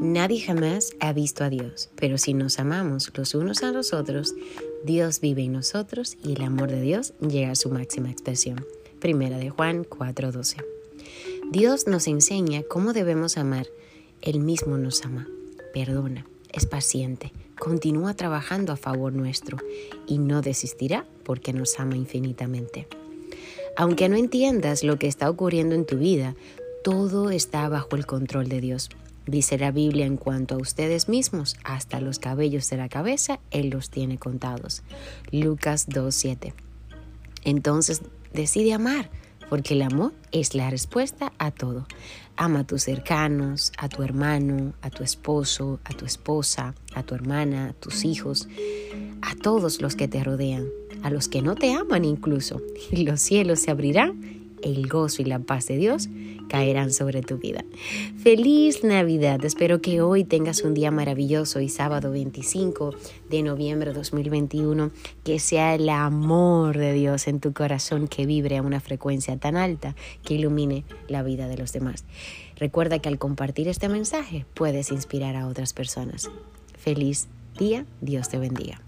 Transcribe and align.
Nadie 0.00 0.40
jamás 0.40 0.92
ha 1.00 1.12
visto 1.12 1.42
a 1.42 1.50
Dios, 1.50 1.90
pero 1.96 2.18
si 2.18 2.32
nos 2.32 2.60
amamos 2.60 3.10
los 3.16 3.34
unos 3.34 3.64
a 3.64 3.72
los 3.72 3.92
otros, 3.92 4.32
Dios 4.84 5.20
vive 5.20 5.42
en 5.42 5.52
nosotros 5.52 6.16
y 6.22 6.34
el 6.34 6.42
amor 6.42 6.70
de 6.70 6.80
Dios 6.80 7.14
llega 7.20 7.50
a 7.50 7.56
su 7.56 7.68
máxima 7.68 8.08
expresión. 8.08 8.64
Primera 9.00 9.38
de 9.38 9.50
Juan 9.50 9.84
4:12. 9.84 10.64
Dios 11.50 11.88
nos 11.88 12.06
enseña 12.06 12.62
cómo 12.62 12.92
debemos 12.92 13.36
amar. 13.38 13.66
Él 14.22 14.38
mismo 14.38 14.78
nos 14.78 15.04
ama, 15.04 15.26
perdona, 15.74 16.26
es 16.52 16.64
paciente, 16.64 17.32
continúa 17.58 18.14
trabajando 18.14 18.72
a 18.72 18.76
favor 18.76 19.12
nuestro 19.12 19.58
y 20.06 20.18
no 20.18 20.42
desistirá 20.42 21.06
porque 21.24 21.52
nos 21.52 21.80
ama 21.80 21.96
infinitamente. 21.96 22.86
Aunque 23.76 24.08
no 24.08 24.16
entiendas 24.16 24.84
lo 24.84 24.96
que 24.96 25.08
está 25.08 25.28
ocurriendo 25.28 25.74
en 25.74 25.86
tu 25.86 25.98
vida, 25.98 26.36
todo 26.84 27.30
está 27.30 27.68
bajo 27.68 27.96
el 27.96 28.06
control 28.06 28.48
de 28.48 28.60
Dios. 28.60 28.90
Dice 29.28 29.58
la 29.58 29.72
Biblia 29.72 30.06
en 30.06 30.16
cuanto 30.16 30.54
a 30.54 30.58
ustedes 30.58 31.06
mismos, 31.10 31.58
hasta 31.62 32.00
los 32.00 32.18
cabellos 32.18 32.70
de 32.70 32.78
la 32.78 32.88
cabeza, 32.88 33.40
Él 33.50 33.68
los 33.68 33.90
tiene 33.90 34.16
contados. 34.16 34.82
Lucas 35.30 35.86
2.7. 35.86 36.54
Entonces 37.44 38.00
decide 38.32 38.72
amar, 38.72 39.10
porque 39.50 39.74
el 39.74 39.82
amor 39.82 40.14
es 40.32 40.54
la 40.54 40.70
respuesta 40.70 41.34
a 41.36 41.50
todo. 41.50 41.86
Ama 42.36 42.60
a 42.60 42.66
tus 42.66 42.84
cercanos, 42.84 43.70
a 43.76 43.90
tu 43.90 44.02
hermano, 44.02 44.72
a 44.80 44.88
tu 44.88 45.04
esposo, 45.04 45.78
a 45.84 45.90
tu 45.90 46.06
esposa, 46.06 46.74
a 46.94 47.02
tu 47.02 47.14
hermana, 47.14 47.68
a 47.68 47.72
tus 47.74 48.06
hijos, 48.06 48.48
a 49.20 49.34
todos 49.34 49.82
los 49.82 49.94
que 49.94 50.08
te 50.08 50.24
rodean, 50.24 50.68
a 51.02 51.10
los 51.10 51.28
que 51.28 51.42
no 51.42 51.54
te 51.54 51.74
aman 51.74 52.06
incluso. 52.06 52.62
Los 52.92 53.20
cielos 53.20 53.58
se 53.58 53.70
abrirán 53.70 54.38
el 54.62 54.88
gozo 54.88 55.22
y 55.22 55.24
la 55.24 55.38
paz 55.38 55.66
de 55.66 55.76
Dios 55.76 56.08
caerán 56.48 56.92
sobre 56.92 57.22
tu 57.22 57.38
vida. 57.38 57.64
Feliz 58.22 58.82
Navidad. 58.82 59.44
Espero 59.44 59.80
que 59.80 60.00
hoy 60.00 60.24
tengas 60.24 60.62
un 60.62 60.74
día 60.74 60.90
maravilloso 60.90 61.60
y 61.60 61.68
sábado 61.68 62.10
25 62.10 62.94
de 63.28 63.42
noviembre 63.42 63.90
de 63.90 63.96
2021, 63.96 64.90
que 65.24 65.38
sea 65.38 65.74
el 65.74 65.88
amor 65.88 66.76
de 66.76 66.92
Dios 66.92 67.28
en 67.28 67.40
tu 67.40 67.52
corazón 67.52 68.08
que 68.08 68.26
vibre 68.26 68.56
a 68.56 68.62
una 68.62 68.80
frecuencia 68.80 69.36
tan 69.36 69.56
alta 69.56 69.94
que 70.24 70.34
ilumine 70.34 70.84
la 71.08 71.22
vida 71.22 71.48
de 71.48 71.58
los 71.58 71.72
demás. 71.72 72.04
Recuerda 72.56 72.98
que 72.98 73.08
al 73.08 73.18
compartir 73.18 73.68
este 73.68 73.88
mensaje 73.88 74.46
puedes 74.54 74.90
inspirar 74.90 75.36
a 75.36 75.46
otras 75.46 75.72
personas. 75.72 76.30
Feliz 76.76 77.28
día, 77.58 77.84
Dios 78.00 78.28
te 78.28 78.38
bendiga. 78.38 78.80